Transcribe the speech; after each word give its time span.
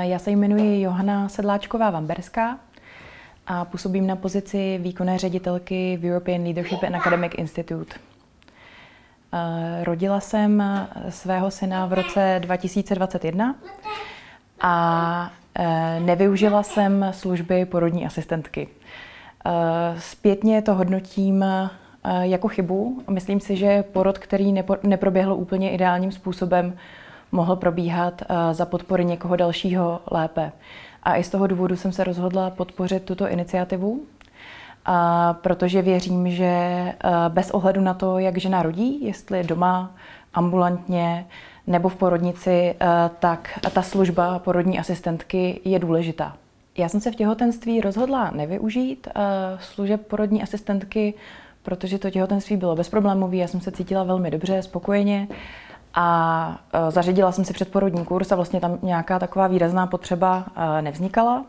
Já 0.00 0.18
se 0.18 0.30
jmenuji 0.30 0.80
Johana 0.80 1.28
Sedláčková 1.28 1.90
Vamberská 1.90 2.58
a 3.46 3.64
působím 3.64 4.06
na 4.06 4.16
pozici 4.16 4.78
výkonné 4.82 5.18
ředitelky 5.18 5.98
v 6.00 6.04
European 6.04 6.42
Leadership 6.42 6.82
and 6.82 6.94
Academic 6.94 7.32
Institute. 7.36 7.94
Rodila 9.82 10.20
jsem 10.20 10.62
svého 11.08 11.50
syna 11.50 11.86
v 11.86 11.92
roce 11.92 12.36
2021 12.42 13.54
a 14.60 15.32
e, 15.54 16.00
nevyužila 16.00 16.62
jsem 16.62 17.06
služby 17.10 17.64
porodní 17.64 18.06
asistentky. 18.06 18.68
E, 18.68 20.00
zpětně 20.00 20.62
to 20.62 20.74
hodnotím 20.74 21.42
e, 21.42 21.70
jako 22.22 22.48
chybu. 22.48 23.02
Myslím 23.10 23.40
si, 23.40 23.56
že 23.56 23.82
porod, 23.82 24.18
který 24.18 24.54
neproběhl 24.82 25.32
úplně 25.32 25.70
ideálním 25.70 26.12
způsobem, 26.12 26.76
mohl 27.32 27.56
probíhat 27.56 28.22
za 28.52 28.66
podpory 28.66 29.04
někoho 29.04 29.36
dalšího 29.36 30.00
lépe. 30.10 30.52
A 31.02 31.16
i 31.16 31.24
z 31.24 31.30
toho 31.30 31.46
důvodu 31.46 31.76
jsem 31.76 31.92
se 31.92 32.04
rozhodla 32.04 32.50
podpořit 32.50 33.02
tuto 33.02 33.28
iniciativu, 33.28 34.00
a 34.84 35.32
protože 35.34 35.82
věřím, 35.82 36.30
že 36.30 36.94
bez 37.28 37.50
ohledu 37.50 37.80
na 37.80 37.94
to, 37.94 38.18
jak 38.18 38.38
žena 38.38 38.62
rodí, 38.62 39.04
jestli 39.04 39.44
doma, 39.44 39.90
ambulantně 40.34 41.26
nebo 41.66 41.88
v 41.88 41.96
porodnici, 41.96 42.74
tak 43.18 43.58
ta 43.72 43.82
služba 43.82 44.38
porodní 44.38 44.78
asistentky 44.78 45.60
je 45.64 45.78
důležitá. 45.78 46.36
Já 46.78 46.88
jsem 46.88 47.00
se 47.00 47.10
v 47.10 47.14
těhotenství 47.14 47.80
rozhodla 47.80 48.30
nevyužít 48.30 49.08
služeb 49.60 50.06
porodní 50.06 50.42
asistentky, 50.42 51.14
protože 51.62 51.98
to 51.98 52.10
těhotenství 52.10 52.56
bylo 52.56 52.76
bezproblémové, 52.76 53.36
já 53.36 53.46
jsem 53.46 53.60
se 53.60 53.72
cítila 53.72 54.04
velmi 54.04 54.30
dobře, 54.30 54.62
spokojeně 54.62 55.28
a 55.94 56.58
e, 56.72 56.90
zařadila 56.90 57.32
jsem 57.32 57.44
si 57.44 57.52
předporodní 57.52 58.04
kurz 58.04 58.32
a 58.32 58.36
vlastně 58.36 58.60
tam 58.60 58.78
nějaká 58.82 59.18
taková 59.18 59.46
výrazná 59.46 59.86
potřeba 59.86 60.44
e, 60.56 60.82
nevznikala. 60.82 61.44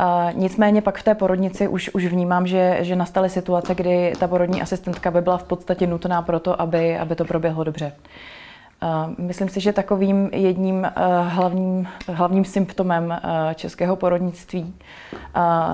E, 0.00 0.32
nicméně 0.32 0.82
pak 0.82 0.98
v 0.98 1.02
té 1.02 1.14
porodnici 1.14 1.68
už, 1.68 1.90
už 1.94 2.06
vnímám, 2.06 2.46
že, 2.46 2.78
že 2.80 2.96
nastaly 2.96 3.30
situace, 3.30 3.74
kdy 3.74 4.12
ta 4.18 4.28
porodní 4.28 4.62
asistentka 4.62 5.10
by 5.10 5.20
byla 5.20 5.38
v 5.38 5.44
podstatě 5.44 5.86
nutná 5.86 6.22
pro 6.22 6.40
to, 6.40 6.60
aby, 6.60 6.98
aby 6.98 7.14
to 7.14 7.24
proběhlo 7.24 7.64
dobře. 7.64 7.92
Myslím 9.18 9.48
si, 9.48 9.60
že 9.60 9.72
takovým 9.72 10.30
jedním 10.32 10.86
hlavním, 11.28 11.88
hlavním 12.08 12.44
symptomem 12.44 13.20
českého 13.54 13.96
porodnictví 13.96 14.74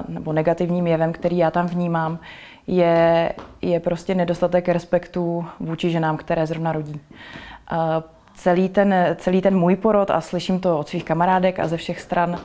nebo 0.09 0.33
negativním 0.33 0.87
jevem, 0.87 1.13
který 1.13 1.39
já 1.39 1.51
tam 1.51 1.67
vnímám, 1.67 2.19
je, 2.69 3.33
je 3.63 3.81
prostě 3.81 4.15
nedostatek 4.15 4.69
respektu 4.69 5.47
vůči 5.61 5.91
ženám, 5.91 6.17
které 6.17 6.47
zrovna 6.47 6.73
rodí 6.73 7.01
celý 8.39 8.69
ten, 8.69 8.95
celý 9.17 9.43
ten 9.43 9.59
můj 9.59 9.77
porod 9.77 10.11
a 10.11 10.21
slyším 10.21 10.61
to 10.61 10.79
od 10.79 10.89
svých 10.89 11.05
kamarádek 11.05 11.61
a 11.61 11.69
ze 11.69 11.77
všech 11.77 12.01
stran, 12.01 12.39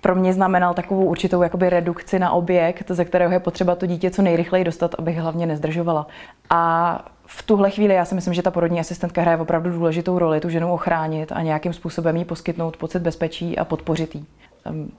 pro 0.00 0.14
mě 0.14 0.32
znamenal 0.32 0.74
takovou 0.74 1.04
určitou 1.04 1.42
jakoby 1.42 1.70
redukci 1.70 2.18
na 2.18 2.32
objekt, 2.32 2.90
ze 2.90 3.04
kterého 3.04 3.32
je 3.32 3.40
potřeba 3.40 3.74
to 3.74 3.86
dítě 3.86 4.10
co 4.10 4.22
nejrychleji 4.22 4.64
dostat, 4.64 4.94
abych 4.98 5.18
hlavně 5.18 5.46
nezdržovala. 5.46 6.06
A 6.50 7.04
v 7.26 7.42
tuhle 7.42 7.70
chvíli 7.70 7.94
já 7.94 8.04
si 8.04 8.14
myslím, 8.14 8.34
že 8.34 8.42
ta 8.42 8.50
porodní 8.50 8.80
asistentka 8.80 9.22
hraje 9.22 9.38
opravdu 9.38 9.70
důležitou 9.70 10.18
roli, 10.18 10.40
tu 10.40 10.48
ženu 10.48 10.72
ochránit 10.72 11.32
a 11.32 11.42
nějakým 11.42 11.72
způsobem 11.72 12.16
jí 12.16 12.24
poskytnout 12.24 12.76
pocit 12.76 12.98
bezpečí 12.98 13.58
a 13.58 13.64
podpořit 13.64 14.14
jí. 14.14 14.26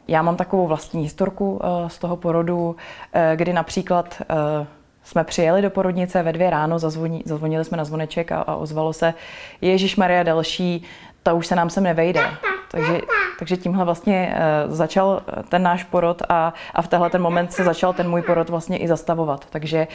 Já 0.08 0.22
mám 0.22 0.36
takovou 0.36 0.68
vlastní 0.68 1.04
historku 1.04 1.62
eh, 1.64 1.90
z 1.90 2.00
toho 2.00 2.16
porodu, 2.18 2.76
eh, 3.14 3.34
kdy 3.36 3.54
například 3.54 4.22
eh, 4.22 4.68
jsme 5.04 5.24
přijeli 5.24 5.62
do 5.62 5.70
porodnice 5.70 6.24
ve 6.24 6.34
dvě 6.34 6.50
ráno, 6.50 6.80
zazvoní, 6.80 7.24
zazvonili 7.26 7.66
jsme 7.66 7.78
na 7.78 7.86
zvoneček 7.86 8.32
a, 8.32 8.42
a 8.42 8.56
ozvalo 8.56 8.94
se 8.94 9.14
Ježíš 9.62 9.96
Maria 9.96 10.24
další, 10.24 10.84
ta 11.24 11.34
už 11.34 11.48
se 11.48 11.56
nám 11.56 11.70
sem 11.70 11.84
nevejde. 11.84 12.22
Takže, 12.72 13.02
takže 13.40 13.58
tímhle 13.58 13.86
vlastně 13.86 14.36
začal 14.68 15.22
ten 15.50 15.64
náš 15.64 15.84
porod 15.84 16.22
a, 16.30 16.54
a 16.74 16.82
v 16.82 16.88
tenhle 16.88 17.10
ten 17.10 17.22
moment 17.22 17.54
se 17.54 17.64
začal 17.64 17.94
ten 17.94 18.10
můj 18.10 18.22
porod 18.22 18.50
vlastně 18.50 18.78
i 18.78 18.88
zastavovat. 18.88 19.46
Takže 19.50 19.88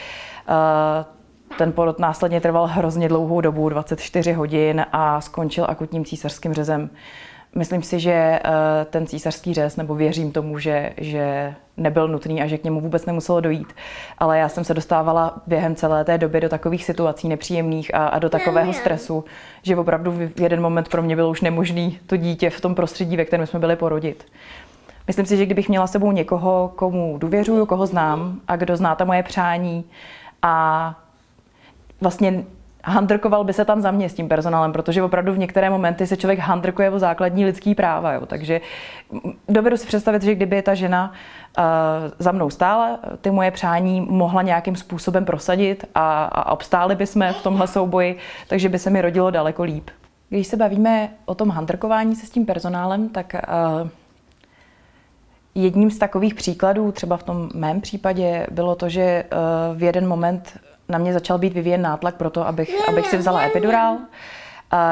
ten 1.58 1.72
porod 1.72 1.98
následně 1.98 2.40
trval 2.40 2.66
hrozně 2.66 3.08
dlouhou 3.08 3.40
dobu, 3.40 3.68
24 3.68 4.32
hodin 4.32 4.86
a 4.92 5.20
skončil 5.20 5.66
akutním 5.68 6.04
císařským 6.04 6.54
řezem. 6.54 6.90
Myslím 7.58 7.82
si, 7.82 8.00
že 8.00 8.12
eh, 8.12 8.40
ten 8.90 9.06
císařský 9.06 9.54
řez, 9.54 9.76
nebo 9.76 9.94
věřím 9.94 10.32
tomu, 10.32 10.58
že, 10.58 10.92
že 10.96 11.54
nebyl 11.76 12.08
nutný 12.08 12.42
a 12.42 12.46
že 12.46 12.58
k 12.58 12.64
němu 12.64 12.80
vůbec 12.80 13.06
nemuselo 13.06 13.40
dojít. 13.40 13.72
Ale 14.18 14.38
já 14.38 14.48
jsem 14.48 14.64
se 14.64 14.74
dostávala 14.74 15.42
během 15.46 15.74
celé 15.74 16.04
té 16.04 16.18
doby 16.18 16.40
do 16.40 16.48
takových 16.48 16.84
situací 16.84 17.28
nepříjemných 17.28 17.94
a, 17.94 18.06
a 18.06 18.18
do 18.18 18.30
takového 18.30 18.72
stresu, 18.72 19.24
že 19.62 19.76
opravdu 19.76 20.10
v 20.10 20.40
jeden 20.40 20.62
moment 20.62 20.88
pro 20.88 21.02
mě 21.02 21.16
bylo 21.16 21.30
už 21.30 21.40
nemožný 21.40 21.98
to 22.06 22.16
dítě 22.16 22.50
v 22.50 22.60
tom 22.60 22.74
prostředí, 22.74 23.16
ve 23.16 23.24
kterém 23.24 23.46
jsme 23.46 23.58
byli 23.58 23.76
porodit. 23.76 24.26
Myslím 25.06 25.26
si, 25.26 25.36
že 25.36 25.46
kdybych 25.46 25.68
měla 25.68 25.86
sebou 25.86 26.12
někoho, 26.12 26.72
komu 26.76 27.18
důvěřuju, 27.18 27.66
koho 27.66 27.86
znám 27.86 28.40
a 28.48 28.56
kdo 28.56 28.76
zná 28.76 28.94
ta 28.94 29.04
moje 29.04 29.22
přání 29.22 29.84
a 30.42 30.94
vlastně 32.00 32.44
handrkoval 32.84 33.44
by 33.44 33.52
se 33.52 33.64
tam 33.64 33.80
za 33.80 33.90
mě 33.90 34.08
s 34.08 34.14
tím 34.14 34.28
personálem, 34.28 34.72
protože 34.72 35.02
opravdu 35.02 35.32
v 35.32 35.38
některé 35.38 35.70
momenty 35.70 36.06
se 36.06 36.16
člověk 36.16 36.38
handrkuje 36.38 36.90
o 36.90 36.98
základní 36.98 37.44
lidský 37.44 37.74
práva. 37.74 38.12
Jo. 38.12 38.26
Takže 38.26 38.60
dovedu 39.48 39.76
si 39.76 39.86
představit, 39.86 40.22
že 40.22 40.34
kdyby 40.34 40.62
ta 40.62 40.74
žena 40.74 41.12
uh, 41.58 41.64
za 42.18 42.32
mnou 42.32 42.50
stála, 42.50 42.98
ty 43.20 43.30
moje 43.30 43.50
přání 43.50 44.00
mohla 44.00 44.42
nějakým 44.42 44.76
způsobem 44.76 45.24
prosadit 45.24 45.84
a, 45.94 46.24
a 46.24 46.52
obstáli 46.52 46.94
by 46.94 47.06
jsme 47.06 47.32
v 47.32 47.42
tomhle 47.42 47.66
souboji, 47.66 48.18
takže 48.48 48.68
by 48.68 48.78
se 48.78 48.90
mi 48.90 49.02
rodilo 49.02 49.30
daleko 49.30 49.62
líp. 49.62 49.90
Když 50.28 50.46
se 50.46 50.56
bavíme 50.56 51.08
o 51.24 51.34
tom 51.34 51.50
handrkování 51.50 52.16
se 52.16 52.26
s 52.26 52.30
tím 52.30 52.46
personálem, 52.46 53.08
tak 53.08 53.34
uh, 53.82 53.88
jedním 55.54 55.90
z 55.90 55.98
takových 55.98 56.34
příkladů, 56.34 56.92
třeba 56.92 57.16
v 57.16 57.22
tom 57.22 57.48
mém 57.54 57.80
případě, 57.80 58.46
bylo 58.50 58.74
to, 58.74 58.88
že 58.88 59.24
uh, 59.32 59.78
v 59.78 59.82
jeden 59.82 60.08
moment 60.08 60.58
na 60.88 60.98
mě 60.98 61.12
začal 61.12 61.38
být 61.38 61.52
vyvíjen 61.52 61.82
nátlak 61.82 62.14
pro 62.14 62.30
to, 62.30 62.46
abych, 62.46 62.88
abych 62.88 63.06
si 63.06 63.16
vzala 63.16 63.42
epidurál. 63.42 63.98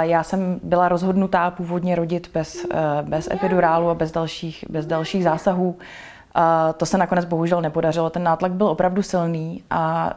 Já 0.00 0.22
jsem 0.22 0.60
byla 0.62 0.88
rozhodnutá 0.88 1.50
původně 1.50 1.94
rodit 1.94 2.30
bez, 2.34 2.66
eh, 2.74 2.78
bez 3.02 3.30
epidurálu 3.30 3.90
a 3.90 3.94
bez 3.94 4.12
dalších, 4.12 4.64
bez 4.68 4.86
dalších 4.86 5.24
zásahů. 5.24 5.78
To 6.76 6.86
se 6.86 6.98
nakonec 6.98 7.24
bohužel 7.24 7.60
nepodařilo. 7.60 8.10
Ten 8.10 8.22
nátlak 8.22 8.52
byl 8.52 8.66
opravdu 8.66 9.02
silný 9.02 9.62
a 9.70 10.14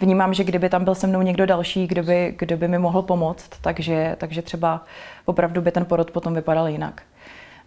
vnímám, 0.00 0.34
že 0.34 0.44
kdyby 0.44 0.68
tam 0.68 0.84
byl 0.84 0.94
se 0.94 1.06
mnou 1.06 1.22
někdo 1.22 1.46
další, 1.46 1.86
kdo 1.86 2.02
by, 2.02 2.34
kdo 2.38 2.56
by 2.56 2.68
mi 2.68 2.78
mohl 2.78 3.02
pomoct, 3.02 3.50
takže, 3.60 4.16
takže 4.18 4.42
třeba 4.42 4.84
opravdu 5.24 5.60
by 5.60 5.70
ten 5.70 5.84
porod 5.84 6.10
potom 6.10 6.34
vypadal 6.34 6.68
jinak. 6.68 7.02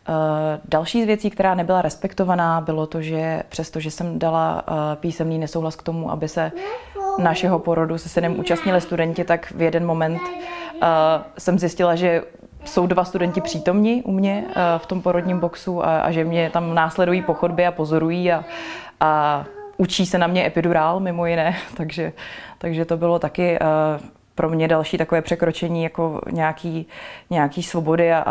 Eh, 0.09 0.59
další 0.65 1.03
z 1.03 1.05
věcí, 1.05 1.29
která 1.29 1.55
nebyla 1.55 1.81
respektovaná, 1.81 2.61
bylo 2.61 2.87
to, 2.87 3.01
že 3.01 3.43
přestože 3.49 3.91
jsem 3.91 4.19
dala 4.19 4.63
eh, 4.67 4.95
písemný 4.95 5.37
nesouhlas 5.37 5.75
k 5.75 5.83
tomu, 5.83 6.11
aby 6.11 6.27
se 6.27 6.51
našeho 7.17 7.59
porodu 7.59 7.97
se 7.97 8.09
synem 8.09 8.39
účastnili 8.39 8.81
studenti, 8.81 9.23
tak 9.23 9.51
v 9.51 9.61
jeden 9.61 9.85
moment 9.85 10.21
uh, 10.21 10.81
jsem 11.37 11.59
zjistila, 11.59 11.95
že 11.95 12.23
jsou 12.65 12.87
dva 12.87 13.05
studenti 13.05 13.41
přítomní 13.41 14.03
u 14.03 14.11
mě 14.11 14.45
v 14.77 14.85
tom 14.85 15.01
porodním 15.01 15.39
boxu 15.39 15.85
a, 15.85 15.99
a 15.99 16.11
že 16.11 16.23
mě 16.23 16.49
tam 16.49 16.75
následují 16.75 17.21
po 17.21 17.33
chodbě 17.33 17.67
a 17.67 17.71
pozorují 17.71 18.31
a, 18.31 18.45
a 18.99 19.45
učí 19.77 20.05
se 20.05 20.17
na 20.17 20.27
mě 20.27 20.45
epidurál 20.45 20.99
mimo 20.99 21.25
jiné, 21.25 21.55
takže, 21.77 22.13
takže 22.57 22.85
to 22.85 22.97
bylo 22.97 23.19
taky 23.19 23.59
pro 24.37 24.49
mě 24.49 24.67
další 24.67 24.97
takové 24.97 25.21
překročení 25.21 25.83
jako 25.83 26.21
nějaký, 26.31 26.87
nějaký 27.29 27.63
svobody 27.63 28.13
a, 28.13 28.21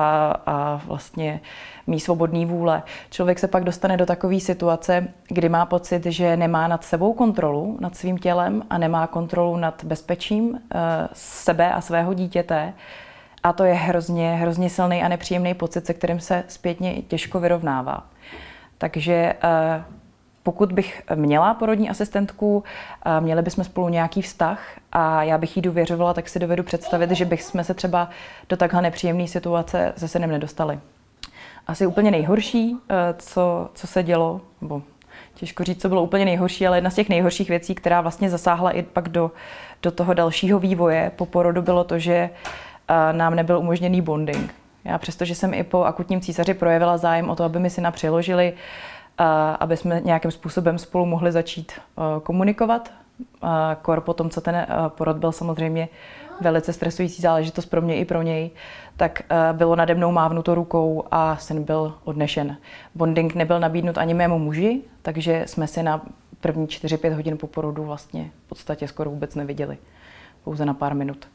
a 0.47 0.81
vlastně 0.87 1.41
mý 1.87 2.01
svobodný 2.01 2.47
vůle. 2.47 2.83
Člověk 3.11 3.39
se 3.39 3.49
pak 3.49 3.65
dostane 3.65 3.97
do 3.97 4.07
takové 4.07 4.41
situace, 4.41 5.09
kdy 5.29 5.49
má 5.49 5.67
pocit, 5.67 6.07
že 6.07 6.37
nemá 6.37 6.69
nad 6.69 6.85
sebou 6.85 7.13
kontrolu, 7.13 7.79
nad 7.81 7.97
svým 7.97 8.19
tělem 8.19 8.63
a 8.71 8.79
nemá 8.79 9.07
kontrolu 9.07 9.57
nad 9.57 9.85
bezpečím 9.85 10.49
uh, 10.51 10.59
sebe 11.13 11.73
a 11.73 11.81
svého 11.81 12.15
dítěte. 12.15 12.73
A 13.43 13.53
to 13.53 13.65
je 13.65 13.75
hrozně, 13.75 14.35
hrozně 14.35 14.71
silný 14.71 15.03
a 15.03 15.09
nepříjemný 15.09 15.55
pocit, 15.55 15.87
se 15.87 15.95
kterým 15.95 16.21
se 16.21 16.45
zpětně 16.49 17.03
těžko 17.03 17.41
vyrovnává. 17.41 18.07
Takže 18.79 19.35
uh, 19.45 19.96
pokud 20.47 20.73
bych 20.73 21.03
měla 21.15 21.55
porodní 21.55 21.91
asistentku, 21.91 22.65
měli 23.21 23.43
bychom 23.43 23.65
spolu 23.65 23.89
nějaký 23.89 24.23
vztah 24.23 24.61
a 24.93 25.23
já 25.23 25.39
bych 25.39 25.57
jí 25.57 25.63
důvěřovala, 25.63 26.15
tak 26.15 26.29
si 26.29 26.39
dovedu 26.39 26.63
představit, 26.63 27.11
že 27.11 27.25
bychom 27.25 27.65
se 27.65 27.75
třeba 27.75 28.09
do 28.49 28.57
takhle 28.57 28.83
nepříjemné 28.83 29.29
situace 29.29 29.93
se 29.97 30.09
synem 30.09 30.31
nedostali. 30.31 30.79
Asi 31.67 31.87
úplně 31.87 32.11
nejhorší, 32.11 32.77
e, 32.89 33.15
co, 33.19 33.71
co 33.75 33.87
se 33.87 34.03
dělo, 34.03 34.41
nebo 34.61 34.83
těžko 35.35 35.65
říct, 35.65 35.83
co 35.83 35.89
bylo 35.89 36.03
úplně 36.03 36.25
nejhorší, 36.25 36.67
ale 36.67 36.77
jedna 36.77 36.91
z 36.91 36.95
těch 36.95 37.09
nejhorších 37.09 37.49
věcí, 37.49 37.75
která 37.75 38.01
vlastně 38.01 38.31
zasáhla 38.31 38.71
i 38.71 38.83
pak 38.83 39.09
do, 39.09 39.31
do 39.83 39.91
toho 39.91 40.15
dalšího 40.15 40.59
vývoje 40.59 41.13
po 41.17 41.27
porodu, 41.27 41.63
bylo 41.63 41.85
to, 41.85 41.99
že 41.99 42.15
e, 42.15 42.31
nám 43.13 43.35
nebyl 43.35 43.59
umožněný 43.59 44.01
bonding. 44.01 44.55
Já 44.85 44.99
přestože 44.99 45.35
jsem 45.35 45.55
i 45.55 45.65
po 45.65 45.85
akutním 45.85 46.21
císaři 46.21 46.55
projevila 46.55 46.97
zájem 46.97 47.31
o 47.31 47.37
to, 47.37 47.45
aby 47.45 47.59
mi 47.59 47.71
syna 47.71 47.91
přiložili, 47.91 48.53
aby 49.61 49.77
jsme 49.77 50.01
nějakým 50.05 50.31
způsobem 50.31 50.79
spolu 50.79 51.07
mohli 51.07 51.33
začít 51.33 51.73
komunikovat. 52.23 52.93
Kor 53.83 54.01
po 54.01 54.15
tom, 54.15 54.31
co 54.31 54.41
ten 54.41 54.67
porod 54.89 55.17
byl 55.17 55.33
samozřejmě 55.33 55.89
velice 56.41 56.73
stresující 56.73 57.23
záležitost 57.23 57.67
pro 57.67 57.83
mě 57.83 57.97
i 57.97 58.05
pro 58.05 58.23
něj, 58.23 58.51
tak 58.97 59.23
eh, 59.31 59.53
bylo 59.53 59.77
nade 59.77 59.95
mnou 59.95 60.13
mávnuto 60.13 60.55
rukou 60.55 61.05
a 61.11 61.37
syn 61.37 61.65
byl 61.65 61.95
odnešen. 62.05 62.57
Bonding 62.95 63.35
nebyl 63.35 63.61
nabídnut 63.61 63.99
ani 63.99 64.15
mému 64.15 64.39
muži, 64.39 64.83
takže 65.03 65.45
jsme 65.47 65.67
si 65.67 65.83
na 65.83 66.03
první 66.41 66.67
4-5 66.67 67.15
hodin 67.15 67.39
po 67.39 67.47
porodu 67.47 67.85
vlastně 67.85 68.31
v 68.47 68.49
podstatě 68.49 68.89
skoro 68.89 69.11
vůbec 69.11 69.35
neviděli. 69.35 69.79
Pouze 70.45 70.65
na 70.65 70.75
pár 70.75 70.95
minut. 70.95 71.29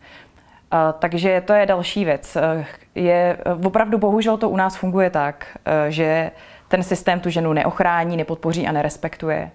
A, 0.72 0.92
takže 0.92 1.44
to 1.46 1.54
je 1.54 1.66
další 1.66 2.06
věc. 2.06 2.36
Eh, 2.36 2.66
je, 2.96 3.38
opravdu 3.66 3.98
bohužel 3.98 4.38
to 4.38 4.50
u 4.50 4.58
nás 4.58 4.76
funguje 4.76 5.10
tak, 5.10 5.58
eh, 5.66 5.92
že 5.92 6.32
ten 6.72 6.84
systém 6.84 7.20
tu 7.20 7.30
ženu 7.30 7.54
neochrání, 7.54 8.18
nepodpoří 8.18 8.68
a 8.68 8.72
nerespektuje. 8.72 9.52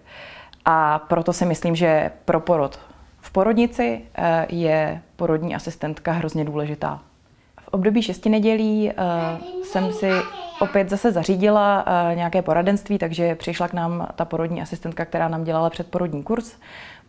A 0.65 0.99
proto 0.99 1.33
si 1.33 1.47
myslím, 1.47 1.77
že 1.77 2.11
pro 2.25 2.41
porod 2.41 2.79
v 3.21 3.31
porodnici 3.31 4.01
eh, 4.15 4.47
je 4.49 5.03
porodní 5.17 5.55
asistentka 5.55 6.13
hrozně 6.13 6.45
důležitá. 6.45 7.01
V 7.61 7.69
období 7.69 8.03
šesti 8.03 8.29
nedělí 8.29 8.93
jsem 9.65 9.93
si 9.93 10.11
opět 10.61 10.91
zase 10.91 11.13
zařídila 11.13 11.85
nějaké 12.15 12.43
poradenství, 12.43 12.99
takže 12.99 13.35
přišla 13.35 13.69
k 13.69 13.73
nám 13.73 14.09
ta 14.15 14.25
porodní 14.25 14.63
asistentka, 14.63 15.05
která 15.05 15.29
nám 15.29 15.45
dělala 15.45 15.71
předporodní 15.71 16.23
kurz 16.23 16.57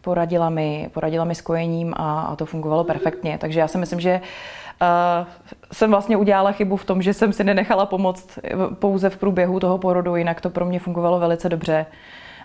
poradila 0.07 0.49
mi, 0.49 0.89
poradila 0.93 1.25
mi 1.25 1.35
s 1.35 1.41
kojením 1.41 1.93
a, 1.97 2.21
a 2.21 2.35
to 2.35 2.45
fungovalo 2.45 2.83
perfektně. 2.83 3.37
Takže 3.37 3.59
já 3.59 3.67
si 3.67 3.77
myslím, 3.77 3.99
že 3.99 4.21
uh, 4.21 5.27
jsem 5.71 5.91
vlastně 5.91 6.17
udělala 6.17 6.51
chybu 6.51 6.77
v 6.77 6.85
tom, 6.85 7.01
že 7.01 7.13
jsem 7.13 7.33
si 7.33 7.43
nenechala 7.43 7.85
pomoct 7.85 8.39
pouze 8.79 9.09
v 9.09 9.17
průběhu 9.17 9.59
toho 9.59 9.77
porodu, 9.77 10.15
jinak 10.15 10.41
to 10.41 10.49
pro 10.49 10.65
mě 10.65 10.79
fungovalo 10.79 11.19
velice 11.19 11.49
dobře. 11.49 11.85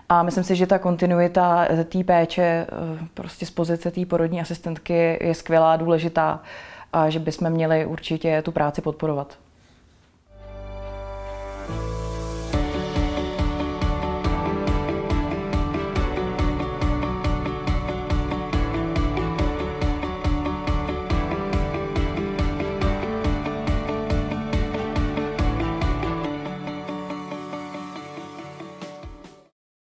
A 0.09 0.23
myslím 0.23 0.43
si, 0.43 0.55
že 0.55 0.67
ta 0.67 0.79
kontinuita 0.79 1.67
té 1.85 2.03
péče 2.03 2.43
eh, 2.43 2.67
prostě 3.13 3.45
z 3.45 3.51
pozice 3.51 3.91
té 3.91 4.05
porodní 4.05 4.41
asistentky 4.41 5.19
je 5.21 5.33
skvělá, 5.35 5.75
důležitá 5.75 6.39
a 6.93 7.09
že 7.09 7.19
bychom 7.19 7.49
měli 7.49 7.85
určitě 7.85 8.41
tu 8.41 8.51
práci 8.51 8.81
podporovat. 8.81 9.37